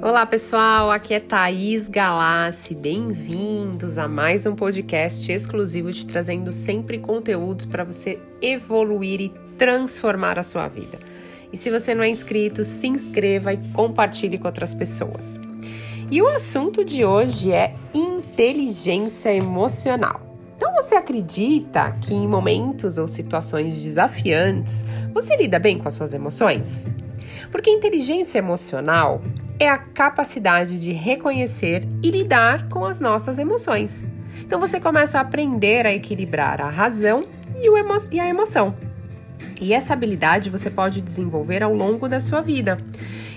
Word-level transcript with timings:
Olá 0.00 0.24
pessoal, 0.24 0.92
aqui 0.92 1.12
é 1.12 1.18
Thaís 1.18 1.88
Galassi. 1.88 2.72
Bem-vindos 2.72 3.98
a 3.98 4.06
mais 4.06 4.46
um 4.46 4.54
podcast 4.54 5.30
exclusivo 5.30 5.92
te 5.92 6.06
trazendo 6.06 6.52
sempre 6.52 7.00
conteúdos 7.00 7.66
para 7.66 7.82
você 7.82 8.16
evoluir 8.40 9.20
e 9.20 9.28
transformar 9.58 10.38
a 10.38 10.44
sua 10.44 10.68
vida. 10.68 11.00
E 11.52 11.56
se 11.56 11.68
você 11.68 11.96
não 11.96 12.04
é 12.04 12.08
inscrito, 12.08 12.62
se 12.62 12.86
inscreva 12.86 13.52
e 13.52 13.56
compartilhe 13.72 14.38
com 14.38 14.46
outras 14.46 14.72
pessoas. 14.72 15.40
E 16.08 16.22
o 16.22 16.28
assunto 16.28 16.84
de 16.84 17.04
hoje 17.04 17.50
é 17.50 17.74
inteligência 17.92 19.34
emocional. 19.34 20.20
Então 20.56 20.72
você 20.74 20.94
acredita 20.94 21.90
que 22.02 22.14
em 22.14 22.28
momentos 22.28 22.98
ou 22.98 23.08
situações 23.08 23.74
desafiantes 23.82 24.84
você 25.12 25.36
lida 25.36 25.58
bem 25.58 25.76
com 25.76 25.88
as 25.88 25.94
suas 25.94 26.14
emoções? 26.14 26.86
Porque 27.50 27.70
inteligência 27.70 28.38
emocional 28.38 29.22
é 29.58 29.68
a 29.68 29.78
capacidade 29.78 30.80
de 30.80 30.92
reconhecer 30.92 31.86
e 32.02 32.10
lidar 32.10 32.68
com 32.68 32.84
as 32.84 33.00
nossas 33.00 33.38
emoções. 33.38 34.06
Então 34.40 34.60
você 34.60 34.78
começa 34.78 35.18
a 35.18 35.22
aprender 35.22 35.86
a 35.86 35.92
equilibrar 35.92 36.60
a 36.60 36.70
razão 36.70 37.26
e, 37.56 37.66
emo 37.66 37.96
e 38.12 38.20
a 38.20 38.28
emoção. 38.28 38.74
E 39.60 39.72
essa 39.72 39.92
habilidade 39.92 40.50
você 40.50 40.70
pode 40.70 41.00
desenvolver 41.00 41.62
ao 41.62 41.74
longo 41.74 42.08
da 42.08 42.20
sua 42.20 42.40
vida. 42.40 42.78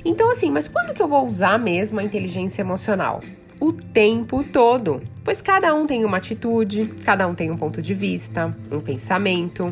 Então, 0.03 0.31
assim, 0.31 0.49
mas 0.49 0.67
quando 0.67 0.93
que 0.93 1.01
eu 1.01 1.07
vou 1.07 1.25
usar 1.25 1.59
mesmo 1.59 1.99
a 1.99 2.03
inteligência 2.03 2.61
emocional? 2.61 3.21
O 3.61 3.71
tempo 3.71 4.43
todo, 4.43 5.03
pois 5.23 5.39
cada 5.39 5.71
um 5.75 5.85
tem 5.85 6.03
uma 6.03 6.17
atitude, 6.17 6.91
cada 7.05 7.27
um 7.27 7.35
tem 7.35 7.51
um 7.51 7.55
ponto 7.55 7.79
de 7.79 7.93
vista, 7.93 8.57
um 8.71 8.79
pensamento. 8.79 9.71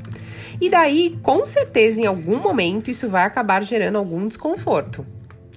E 0.62 0.70
daí, 0.70 1.18
com 1.24 1.44
certeza, 1.44 2.00
em 2.00 2.06
algum 2.06 2.40
momento, 2.40 2.92
isso 2.92 3.10
vai 3.10 3.24
acabar 3.24 3.64
gerando 3.64 3.98
algum 3.98 4.28
desconforto. 4.28 5.04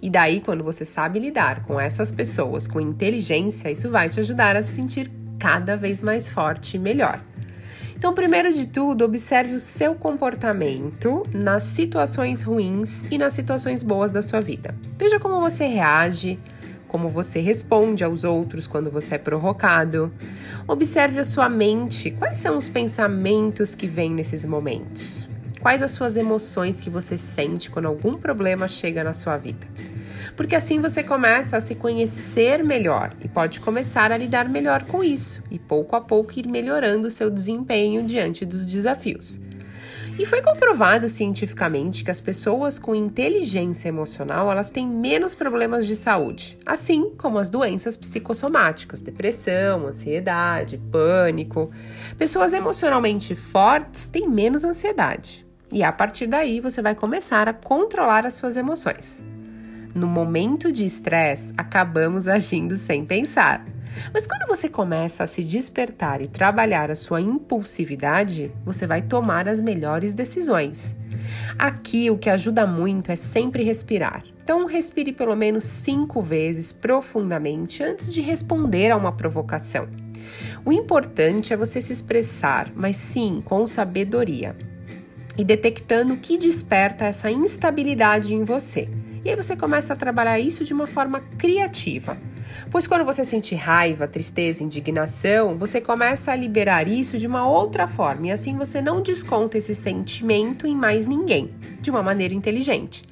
E 0.01 0.09
daí, 0.09 0.41
quando 0.41 0.65
você 0.65 0.83
sabe 0.83 1.19
lidar 1.19 1.63
com 1.65 1.79
essas 1.79 2.11
pessoas 2.11 2.67
com 2.67 2.81
inteligência, 2.81 3.71
isso 3.71 3.91
vai 3.91 4.09
te 4.09 4.19
ajudar 4.21 4.57
a 4.57 4.63
se 4.63 4.75
sentir 4.75 5.13
cada 5.39 5.77
vez 5.77 6.01
mais 6.01 6.31
forte 6.31 6.79
e 6.79 6.81
melhor. 6.81 7.23
Então, 7.95 8.15
primeiro 8.15 8.51
de 8.51 8.67
tudo, 8.67 9.05
observe 9.05 9.55
o 9.55 9.61
seu 9.61 9.95
comportamento 9.95 11.23
nas 11.35 11.65
situações 11.65 12.43
ruins 12.43 13.05
e 13.11 13.19
nas 13.19 13.35
situações 13.35 13.83
boas 13.83 14.11
da 14.11 14.23
sua 14.23 14.41
vida. 14.41 14.75
Veja 14.99 15.21
como 15.21 15.39
você 15.39 15.67
reage, 15.67 16.41
como 16.93 17.09
você 17.09 17.41
responde 17.41 18.05
aos 18.05 18.23
outros 18.23 18.67
quando 18.67 18.91
você 18.91 19.15
é 19.15 19.19
provocado. 19.19 20.13
Observe 20.69 21.19
a 21.19 21.25
sua 21.25 21.49
mente, 21.49 22.11
quais 22.11 22.37
são 22.37 22.59
os 22.59 22.69
pensamentos 22.69 23.75
que 23.75 23.87
vêm 23.87 24.13
nesses 24.13 24.45
momentos? 24.45 25.27
Quais 25.59 25.81
as 25.81 25.93
suas 25.93 26.19
emoções 26.19 26.79
que 26.79 26.91
você 26.91 27.17
sente 27.17 27.71
quando 27.71 27.87
algum 27.87 28.19
problema 28.19 28.69
chega 28.69 29.03
na 29.03 29.15
sua 29.15 29.39
vida? 29.39 29.67
Porque 30.37 30.55
assim 30.55 30.81
você 30.81 31.03
começa 31.03 31.57
a 31.57 31.61
se 31.63 31.75
conhecer 31.75 32.63
melhor 32.63 33.15
e 33.25 33.29
pode 33.29 33.61
começar 33.61 34.13
a 34.13 34.17
lidar 34.19 34.47
melhor 34.47 34.83
com 34.85 35.03
isso 35.03 35.43
e 35.51 35.59
pouco 35.59 35.97
a 35.97 36.01
pouco 36.01 36.39
ir 36.39 36.47
melhorando 36.47 37.09
o 37.09 37.11
seu 37.11 37.31
desempenho 37.31 38.03
diante 38.03 38.45
dos 38.45 38.67
desafios. 38.67 39.41
E 40.19 40.27
foi 40.27 40.43
comprovado 40.43 41.09
cientificamente 41.09 42.05
que 42.05 42.11
as 42.11 42.21
pessoas 42.21 42.79
com 42.79 42.95
inteligência 42.95 43.89
emocional, 43.89 44.51
elas 44.51 44.71
têm 44.71 44.87
menos 44.87 45.35
problemas 45.35 45.87
de 45.87 45.97
saúde, 45.97 46.59
assim 46.67 47.11
como 47.17 47.39
as 47.39 47.49
doenças 47.49 47.97
psicossomáticas, 47.97 49.01
depressão, 49.01 49.87
ansiedade, 49.87 50.79
pânico. 50.91 51.71
Pessoas 52.19 52.53
emocionalmente 52.53 53.35
fortes 53.35 54.07
têm 54.07 54.29
menos 54.29 54.65
ansiedade. 54.65 55.47
E 55.73 55.83
a 55.83 55.91
partir 55.91 56.27
daí 56.27 56.61
você 56.61 56.83
vai 56.83 56.95
começar 56.95 57.49
a 57.49 57.55
controlar 57.55 58.27
as 58.27 58.35
suas 58.35 58.57
emoções. 58.57 59.23
No 59.95 60.07
momento 60.07 60.73
de 60.73 60.85
estresse, 60.85 61.53
acabamos 61.57 62.27
agindo 62.27 62.77
sem 62.77 63.05
pensar. 63.05 63.65
Mas 64.13 64.27
quando 64.27 64.49
você 64.49 64.69
começa 64.69 65.23
a 65.23 65.27
se 65.27 65.45
despertar 65.45 66.23
e 66.23 66.29
trabalhar 66.29 66.91
a 66.91 66.95
sua 66.95 67.21
impulsividade, 67.21 68.51
você 68.65 68.87
vai 68.87 69.03
tomar 69.03 69.49
as 69.49 69.61
melhores 69.61 70.15
decisões. 70.15 70.97
Aqui 71.59 72.11
o 72.11 72.17
que 72.17 72.31
ajuda 72.31 72.67
muito 72.67 73.13
é 73.13 73.17
sempre 73.17 73.63
respirar. 73.63 74.25
Então, 74.43 74.67
respire 74.67 75.13
pelo 75.13 75.37
menos 75.37 75.65
cinco 75.65 76.21
vezes 76.21 76.73
profundamente 76.73 77.83
antes 77.83 78.13
de 78.13 78.21
responder 78.21 78.91
a 78.91 78.97
uma 78.97 79.13
provocação. 79.13 79.89
O 80.65 80.73
importante 80.73 81.53
é 81.53 81.57
você 81.57 81.81
se 81.81 81.93
expressar, 81.93 82.73
mas 82.75 82.97
sim 82.97 83.43
com 83.45 83.67
sabedoria 83.67 84.57
e 85.37 85.45
detectando 85.45 86.15
o 86.15 86.19
que 86.19 86.37
desperta 86.37 87.07
essa 87.07 87.31
instabilidade 87.31 88.35
em 88.35 88.45
você. 88.45 88.89
E 89.25 89.31
aí 89.31 89.37
você 89.37 89.55
começa 89.55 89.93
a 89.93 89.97
trabalhar 89.97 90.41
isso 90.41 90.65
de 90.65 90.73
uma 90.73 90.87
forma 90.87 91.21
criativa. 91.39 92.17
Pois 92.71 92.87
quando 92.87 93.05
você 93.05 93.25
sente 93.25 93.55
raiva, 93.55 94.09
tristeza, 94.09 94.65
indignação, 94.65 95.57
você 95.57 95.81
começa 95.81 96.33
a 96.33 96.37
liberar 96.37 96.89
isso 96.89 97.17
de 97.19 97.27
uma 97.27 97.49
outra 97.49 97.87
forma 97.87 98.27
e 98.27 98.31
assim 98.33 98.57
você 98.57 98.83
não 98.83 99.01
desconta 99.01 99.59
esse 99.59 99.75
sentimento 99.75 100.67
em 100.67 100.75
mais 100.75 101.07
ninguém, 101.07 101.55
de 101.81 101.91
uma 101.91 102.03
maneira 102.03 102.35
inteligente. 102.35 103.05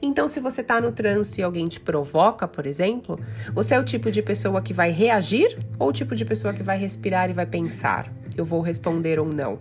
Então, 0.00 0.28
se 0.28 0.40
você 0.40 0.60
está 0.60 0.80
no 0.80 0.92
trânsito 0.92 1.40
e 1.40 1.42
alguém 1.42 1.66
te 1.68 1.80
provoca, 1.80 2.46
por 2.46 2.66
exemplo, 2.66 3.18
você 3.52 3.74
é 3.74 3.80
o 3.80 3.84
tipo 3.84 4.10
de 4.10 4.22
pessoa 4.22 4.62
que 4.62 4.72
vai 4.72 4.90
reagir 4.90 5.58
ou 5.78 5.88
o 5.88 5.92
tipo 5.92 6.14
de 6.14 6.24
pessoa 6.24 6.54
que 6.54 6.62
vai 6.62 6.78
respirar 6.78 7.28
e 7.30 7.32
vai 7.32 7.46
pensar: 7.46 8.12
eu 8.36 8.44
vou 8.44 8.60
responder 8.60 9.18
ou 9.18 9.26
não? 9.26 9.58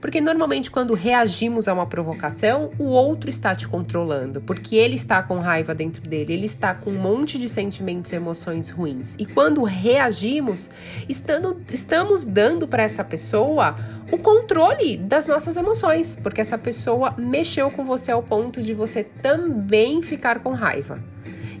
Porque 0.00 0.20
normalmente, 0.20 0.70
quando 0.70 0.94
reagimos 0.94 1.68
a 1.68 1.74
uma 1.74 1.86
provocação, 1.86 2.70
o 2.78 2.84
outro 2.84 3.30
está 3.30 3.54
te 3.54 3.66
controlando, 3.66 4.40
porque 4.40 4.76
ele 4.76 4.94
está 4.94 5.22
com 5.22 5.38
raiva 5.38 5.74
dentro 5.74 6.02
dele, 6.02 6.32
ele 6.32 6.46
está 6.46 6.74
com 6.74 6.90
um 6.90 6.98
monte 6.98 7.38
de 7.38 7.48
sentimentos 7.48 8.12
e 8.12 8.16
emoções 8.16 8.70
ruins. 8.70 9.16
E 9.18 9.26
quando 9.26 9.62
reagimos, 9.64 10.70
estando, 11.08 11.60
estamos 11.72 12.24
dando 12.24 12.66
para 12.68 12.82
essa 12.82 13.04
pessoa 13.04 13.76
o 14.10 14.18
controle 14.18 14.96
das 14.96 15.26
nossas 15.26 15.56
emoções, 15.56 16.18
porque 16.22 16.40
essa 16.40 16.58
pessoa 16.58 17.14
mexeu 17.16 17.70
com 17.70 17.84
você 17.84 18.12
ao 18.12 18.22
ponto 18.22 18.62
de 18.62 18.74
você 18.74 19.04
também 19.04 20.02
ficar 20.02 20.40
com 20.40 20.52
raiva 20.52 21.00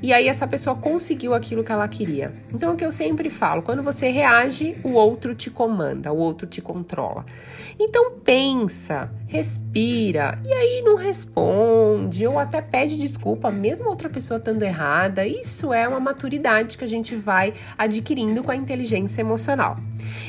e 0.02 0.12
aí 0.12 0.28
essa 0.28 0.46
pessoa 0.46 0.76
conseguiu 0.76 1.34
aquilo 1.34 1.64
que 1.64 1.72
ela 1.72 1.86
queria. 1.88 2.32
Então, 2.52 2.74
o 2.74 2.76
que 2.76 2.84
eu 2.84 2.92
sempre 2.92 3.30
falo, 3.30 3.62
quando 3.62 3.82
você 3.82 4.10
reage, 4.10 4.76
o 4.82 4.92
outro 4.92 5.34
te 5.34 5.50
comanda, 5.50 6.12
o 6.12 6.18
outro 6.18 6.46
te 6.46 6.60
controla. 6.60 7.24
Então, 7.78 8.12
pensa, 8.24 9.10
respira 9.26 10.38
e 10.44 10.52
aí 10.52 10.82
não 10.82 10.96
responde 10.96 12.26
ou 12.26 12.38
até 12.38 12.62
pede 12.62 12.96
desculpa, 12.96 13.50
mesmo 13.50 13.88
outra 13.88 14.08
pessoa 14.08 14.38
estando 14.38 14.62
errada. 14.62 15.26
Isso 15.26 15.72
é 15.72 15.86
uma 15.86 16.00
maturidade 16.00 16.78
que 16.78 16.84
a 16.84 16.88
gente 16.88 17.14
vai 17.14 17.52
adquirindo 17.76 18.42
com 18.42 18.50
a 18.50 18.56
inteligência 18.56 19.20
emocional. 19.20 19.76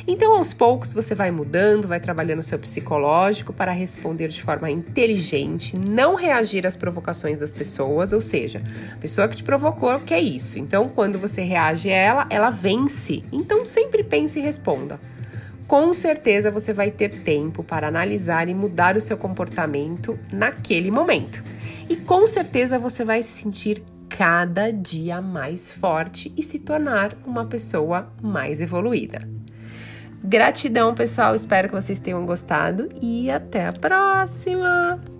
Então, 0.06 0.36
aos 0.36 0.54
poucos, 0.54 0.92
você 0.92 1.16
vai 1.16 1.32
mudando, 1.32 1.88
vai 1.88 2.00
trabalhando 2.00 2.40
o 2.40 2.44
seu 2.44 2.60
psicológico 2.60 3.54
para 3.54 3.72
responder 3.72 4.28
de 4.28 4.42
forma 4.42 4.70
inteligente, 4.70 5.78
não 5.78 6.16
reagir 6.16 6.66
às 6.66 6.76
provocações 6.76 7.40
das 7.40 7.54
pessoas, 7.54 8.14
ou 8.14 8.22
seja, 8.22 8.62
a 8.94 8.98
pessoa 8.98 9.28
que 9.28 9.38
te 9.38 9.44
quer 10.06 10.22
isso. 10.22 10.60
Então, 10.60 10.90
quando 10.90 11.20
você 11.20 11.42
reage 11.42 11.90
a 11.90 11.96
ela, 11.96 12.28
ela 12.30 12.50
vence. 12.50 13.24
Então, 13.32 13.66
sempre 13.66 14.04
pense 14.04 14.40
e 14.40 14.42
responda 14.42 15.00
com 15.68 15.94
certeza 15.94 16.50
você 16.50 16.72
vai 16.72 16.90
ter 16.90 17.24
tempo 17.24 17.62
para 17.62 17.88
analisar 17.88 18.48
e 18.48 18.56
mudar 18.56 18.96
o 18.96 19.02
seu 19.02 19.18
comportamento 19.18 20.18
naquele 20.32 20.90
momento. 20.90 21.44
E 21.90 21.96
com 21.96 22.26
certeza 22.26 22.80
você 22.80 23.04
vai 23.04 23.22
se 23.22 23.42
sentir 23.42 23.84
cada 24.10 24.72
dia 24.72 25.22
mais 25.22 25.72
forte 25.72 26.34
e 26.38 26.42
se 26.42 26.58
tornar 26.58 27.14
uma 27.26 27.46
pessoa 27.46 28.12
mais 28.22 28.62
evoluída. 28.62 29.28
Gratidão, 30.24 30.96
pessoal. 30.96 31.36
Espero 31.36 31.68
que 31.68 31.76
vocês 31.76 32.00
tenham 32.00 32.26
gostado 32.26 32.90
e 33.02 33.30
até 33.30 33.68
a 33.68 33.74
próxima! 33.74 35.17